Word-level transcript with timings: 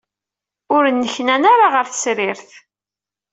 Ur 0.75 0.83
nneknan 0.89 1.43
ara 1.53 1.67
ɣer 1.73 1.85
tsertit. 1.87 2.47